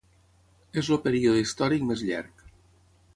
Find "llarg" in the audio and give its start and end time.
2.09-2.43